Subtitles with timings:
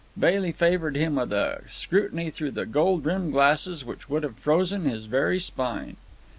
[0.17, 4.85] Bailey favoured him with a scrutiny through the gold rimmed glasses which would have frozen
[4.85, 5.95] his very spine.